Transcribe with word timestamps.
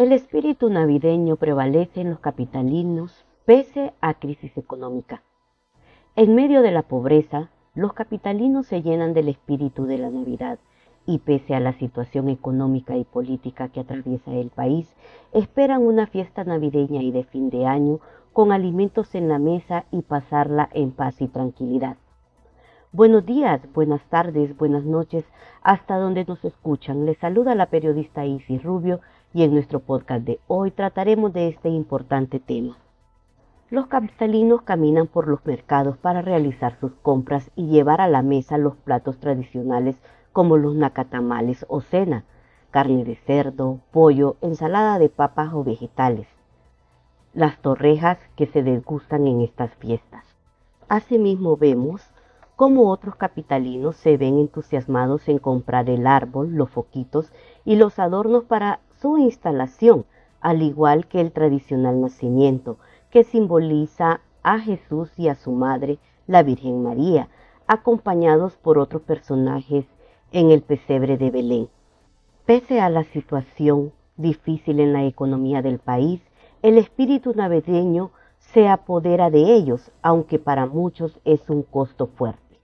El 0.00 0.12
espíritu 0.12 0.70
navideño 0.70 1.36
prevalece 1.36 2.00
en 2.00 2.08
los 2.08 2.20
capitalinos 2.20 3.26
pese 3.44 3.92
a 4.00 4.14
crisis 4.14 4.56
económica. 4.56 5.22
En 6.16 6.34
medio 6.34 6.62
de 6.62 6.70
la 6.70 6.82
pobreza, 6.82 7.50
los 7.74 7.92
capitalinos 7.92 8.66
se 8.66 8.80
llenan 8.80 9.12
del 9.12 9.28
espíritu 9.28 9.84
de 9.84 9.98
la 9.98 10.08
Navidad 10.08 10.58
y 11.04 11.18
pese 11.18 11.54
a 11.54 11.60
la 11.60 11.74
situación 11.74 12.30
económica 12.30 12.96
y 12.96 13.04
política 13.04 13.68
que 13.68 13.80
atraviesa 13.80 14.32
el 14.32 14.48
país, 14.48 14.96
esperan 15.34 15.82
una 15.82 16.06
fiesta 16.06 16.44
navideña 16.44 17.02
y 17.02 17.10
de 17.10 17.24
fin 17.24 17.50
de 17.50 17.66
año 17.66 18.00
con 18.32 18.52
alimentos 18.52 19.14
en 19.14 19.28
la 19.28 19.38
mesa 19.38 19.84
y 19.90 20.02
pasarla 20.02 20.68
en 20.72 20.92
paz 20.92 21.20
y 21.20 21.28
tranquilidad. 21.28 21.96
Buenos 22.92 23.26
días, 23.26 23.60
buenas 23.72 24.02
tardes, 24.08 24.56
buenas 24.56 24.84
noches, 24.84 25.24
hasta 25.62 25.96
donde 25.96 26.24
nos 26.24 26.44
escuchan. 26.44 27.06
Les 27.06 27.18
saluda 27.18 27.54
la 27.54 27.66
periodista 27.66 28.24
Isis 28.24 28.62
Rubio 28.62 29.00
y 29.32 29.42
en 29.42 29.52
nuestro 29.52 29.80
podcast 29.80 30.24
de 30.24 30.40
hoy 30.46 30.70
trataremos 30.70 31.32
de 31.32 31.48
este 31.48 31.68
importante 31.68 32.40
tema. 32.40 32.78
Los 33.68 33.86
capitalinos 33.86 34.62
caminan 34.62 35.06
por 35.06 35.28
los 35.28 35.44
mercados 35.46 35.96
para 35.98 36.22
realizar 36.22 36.76
sus 36.80 36.92
compras 37.02 37.50
y 37.54 37.66
llevar 37.66 38.00
a 38.00 38.08
la 38.08 38.22
mesa 38.22 38.58
los 38.58 38.76
platos 38.76 39.18
tradicionales 39.18 39.96
como 40.32 40.56
los 40.56 40.74
nacatamales 40.74 41.64
o 41.68 41.80
cena, 41.80 42.24
carne 42.70 43.04
de 43.04 43.16
cerdo, 43.16 43.80
pollo, 43.92 44.36
ensalada 44.40 44.98
de 44.98 45.08
papas 45.08 45.52
o 45.52 45.62
vegetales, 45.62 46.26
las 47.32 47.60
torrejas 47.60 48.18
que 48.36 48.46
se 48.46 48.62
degustan 48.62 49.26
en 49.26 49.40
estas 49.40 49.74
fiestas. 49.76 50.24
Asimismo 50.88 51.56
vemos 51.56 52.02
cómo 52.56 52.90
otros 52.90 53.16
capitalinos 53.16 53.96
se 53.96 54.16
ven 54.16 54.38
entusiasmados 54.38 55.28
en 55.28 55.38
comprar 55.38 55.88
el 55.88 56.06
árbol, 56.06 56.52
los 56.54 56.70
foquitos 56.70 57.32
y 57.64 57.76
los 57.76 57.98
adornos 57.98 58.44
para 58.44 58.80
su 59.00 59.16
instalación, 59.18 60.04
al 60.40 60.62
igual 60.62 61.06
que 61.06 61.20
el 61.20 61.32
tradicional 61.32 62.00
nacimiento, 62.00 62.78
que 63.10 63.24
simboliza 63.24 64.20
a 64.42 64.58
Jesús 64.58 65.10
y 65.18 65.28
a 65.28 65.36
su 65.36 65.52
madre, 65.52 65.98
la 66.26 66.42
Virgen 66.42 66.82
María, 66.82 67.28
acompañados 67.66 68.56
por 68.56 68.78
otros 68.78 69.02
personajes 69.02 69.86
en 70.32 70.50
el 70.50 70.62
pesebre 70.62 71.16
de 71.16 71.30
Belén. 71.30 71.68
Pese 72.46 72.80
a 72.80 72.88
la 72.88 73.04
situación 73.04 73.92
difícil 74.16 74.80
en 74.80 74.92
la 74.92 75.04
economía 75.04 75.62
del 75.62 75.78
país, 75.78 76.20
el 76.62 76.76
espíritu 76.76 77.32
navideño 77.34 78.10
se 78.38 78.68
apodera 78.68 79.30
de 79.30 79.54
ellos, 79.54 79.90
aunque 80.02 80.38
para 80.38 80.66
muchos 80.66 81.18
es 81.24 81.48
un 81.48 81.62
costo 81.62 82.06
fuerte. 82.06 82.60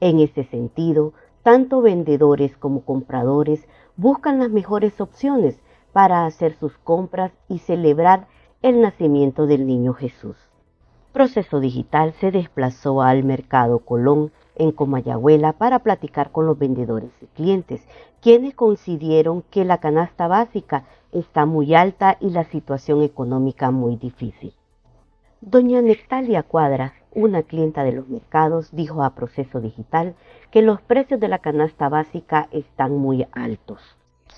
En 0.00 0.18
ese 0.18 0.44
sentido, 0.44 1.12
tanto 1.42 1.80
vendedores 1.80 2.56
como 2.56 2.84
compradores 2.84 3.66
buscan 3.96 4.38
las 4.38 4.50
mejores 4.50 5.00
opciones 5.00 5.60
para 5.92 6.26
hacer 6.26 6.54
sus 6.54 6.76
compras 6.78 7.32
y 7.48 7.58
celebrar 7.58 8.26
el 8.62 8.80
nacimiento 8.80 9.46
del 9.46 9.66
niño 9.66 9.94
Jesús. 9.94 10.36
Proceso 11.12 11.60
Digital 11.60 12.12
se 12.20 12.30
desplazó 12.30 13.02
al 13.02 13.24
Mercado 13.24 13.80
Colón 13.80 14.30
en 14.54 14.70
Comayagüela 14.70 15.54
para 15.54 15.80
platicar 15.80 16.30
con 16.30 16.46
los 16.46 16.58
vendedores 16.58 17.10
y 17.20 17.26
clientes, 17.26 17.82
quienes 18.20 18.54
consideraron 18.54 19.42
que 19.50 19.64
la 19.64 19.78
canasta 19.78 20.28
básica 20.28 20.84
está 21.12 21.46
muy 21.46 21.74
alta 21.74 22.16
y 22.20 22.30
la 22.30 22.44
situación 22.44 23.02
económica 23.02 23.70
muy 23.70 23.96
difícil. 23.96 24.54
Doña 25.40 25.80
Nectalia 25.80 26.42
Cuadras, 26.42 26.92
una 27.12 27.42
clienta 27.42 27.82
de 27.82 27.92
los 27.92 28.08
mercados, 28.08 28.68
dijo 28.72 29.02
a 29.02 29.14
Proceso 29.14 29.60
Digital 29.60 30.14
que 30.52 30.60
los 30.60 30.82
precios 30.82 31.18
de 31.18 31.28
la 31.28 31.38
canasta 31.38 31.88
básica 31.88 32.48
están 32.52 32.92
muy 32.92 33.26
altos. 33.32 33.80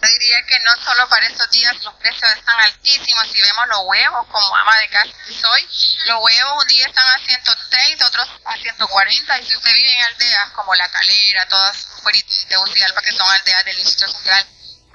diría 0.00 0.46
que 0.46 0.58
no 0.60 0.70
solo 0.84 1.08
para 1.08 1.26
estos 1.26 1.50
días 1.50 1.74
los 1.84 1.94
precios 1.94 2.30
están 2.36 2.54
altísimos. 2.60 3.26
Si 3.32 3.42
vemos 3.42 3.66
los 3.68 3.82
huevos, 3.86 4.26
como 4.28 4.56
ama 4.56 4.78
de 4.78 4.88
casa 4.88 5.12
que 5.26 5.34
soy, 5.34 5.62
los 6.06 6.22
huevos 6.22 6.62
un 6.62 6.68
día 6.68 6.86
están 6.86 7.08
a 7.08 7.18
130, 7.18 8.06
otros 8.06 8.28
a 8.44 8.56
140. 8.56 9.40
Y 9.40 9.44
si 9.44 9.56
usted 9.56 9.74
vive 9.74 9.92
en 9.94 10.04
aldeas 10.04 10.50
como 10.50 10.74
La 10.76 10.88
Calera, 10.88 11.48
todas 11.48 11.76
fuera 12.02 12.18
de 12.18 12.46
Tegucigalpa, 12.48 13.02
que 13.02 13.12
son 13.12 13.28
aldeas 13.28 13.64
del 13.64 13.76
Distrito 13.76 14.06
Central, 14.06 14.46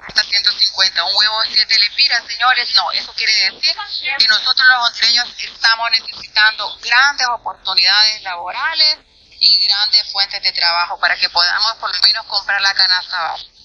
hasta 0.08 0.22
150. 0.24 1.04
Un 1.04 1.14
huevo 1.16 1.36
7 1.44 1.74
lepiras, 1.78 2.24
señores, 2.24 2.74
no, 2.76 2.90
eso 2.92 3.12
quiere 3.12 3.32
decir 3.32 3.76
que 4.18 4.28
nosotros 4.28 4.66
los 4.66 4.88
hondureños 4.88 5.28
estamos 5.38 5.90
necesitando 5.90 6.64
grandes 6.80 7.28
oportunidades 7.28 8.22
laborales 8.22 8.98
y 9.40 9.68
grandes 9.68 10.10
fuentes 10.10 10.42
de 10.42 10.52
trabajo 10.52 10.98
para 10.98 11.16
que 11.16 11.28
podamos 11.28 11.74
por 11.80 11.94
lo 11.94 12.00
menos 12.02 12.24
comprar 12.26 12.60
la 12.60 12.74
canasta 12.74 13.16
básica. 13.22 13.58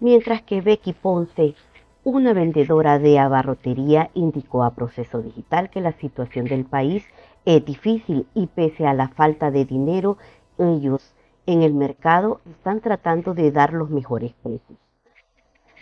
Mientras 0.00 0.42
que 0.42 0.60
Becky 0.60 0.94
Ponce, 0.94 1.54
una 2.02 2.32
vendedora 2.32 2.98
de 2.98 3.20
abarrotería, 3.20 4.10
indicó 4.14 4.64
a 4.64 4.74
Proceso 4.74 5.18
Digital 5.18 5.70
que 5.70 5.80
la 5.80 5.92
situación 5.92 6.46
del 6.46 6.64
país 6.64 7.04
es 7.44 7.64
difícil 7.64 8.26
y 8.34 8.48
pese 8.48 8.86
a 8.86 8.94
la 8.94 9.08
falta 9.08 9.52
de 9.52 9.64
dinero, 9.64 10.18
ellos 10.58 11.02
en 11.46 11.62
el 11.62 11.74
mercado 11.74 12.40
están 12.50 12.80
tratando 12.80 13.34
de 13.34 13.50
dar 13.50 13.72
los 13.72 13.90
mejores 13.90 14.32
precios. 14.42 14.78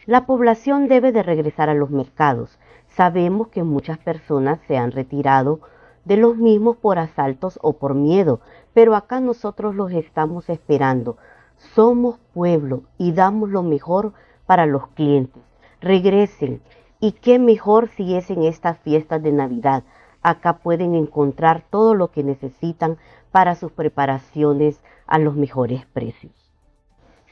La 0.06 0.26
población 0.26 0.88
debe 0.88 1.12
de 1.12 1.22
regresar 1.22 1.68
a 1.68 1.74
los 1.74 1.90
mercados. 1.90 2.58
Sabemos 2.88 3.48
que 3.48 3.62
muchas 3.62 3.98
personas 3.98 4.58
se 4.66 4.78
han 4.78 4.92
retirado 4.92 5.60
de 6.04 6.16
los 6.16 6.36
mismos 6.36 6.76
por 6.76 6.98
asaltos 6.98 7.58
o 7.62 7.74
por 7.74 7.94
miedo, 7.94 8.40
pero 8.72 8.96
acá 8.96 9.20
nosotros 9.20 9.74
los 9.74 9.92
estamos 9.92 10.48
esperando. 10.48 11.18
Somos 11.74 12.18
pueblo 12.32 12.84
y 12.96 13.12
damos 13.12 13.50
lo 13.50 13.62
mejor 13.62 14.14
para 14.46 14.66
los 14.66 14.88
clientes. 14.88 15.42
Regresen. 15.80 16.62
Y 16.98 17.12
qué 17.12 17.38
mejor 17.38 17.88
si 17.88 18.14
es 18.16 18.30
en 18.30 18.42
estas 18.42 18.78
fiestas 18.78 19.22
de 19.22 19.32
Navidad. 19.32 19.84
Acá 20.22 20.58
pueden 20.58 20.94
encontrar 20.94 21.64
todo 21.70 21.94
lo 21.94 22.10
que 22.10 22.24
necesitan 22.24 22.98
para 23.30 23.54
sus 23.54 23.72
preparaciones 23.72 24.82
a 25.10 25.18
los 25.18 25.34
mejores 25.34 25.84
precios. 25.86 26.32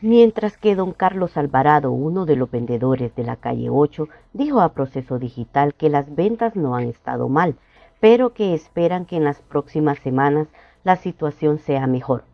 Mientras 0.01 0.59
que 0.59 0.77
don 0.77 0.93
Carlos 0.93 1.37
Alvarado, 1.37 1.91
uno 1.91 2.27
de 2.27 2.37
los 2.37 2.51
vendedores 2.51 3.15
de 3.17 3.25
la 3.25 3.37
calle 3.37 3.69
8, 3.71 4.09
dijo 4.33 4.61
a 4.61 4.73
Proceso 4.75 5.19
Digital 5.19 5.75
que 5.75 5.89
las 5.89 6.15
ventas 6.15 6.55
no 6.55 6.77
han 6.77 6.89
estado 6.89 7.29
mal, 7.29 7.57
pero 8.01 8.35
que 8.35 8.55
esperan 8.55 9.07
que 9.07 9.17
en 9.17 9.25
las 9.25 9.41
próximas 9.41 9.99
semanas 10.01 10.47
la 10.85 10.97
situación 10.97 11.59
sea 11.59 11.87
mejor. 11.87 12.25